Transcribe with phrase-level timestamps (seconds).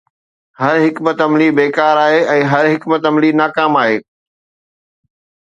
[0.61, 4.01] هر حڪمت عملي بيڪار آهي ۽ هر حڪمت عملي ناڪام آهي.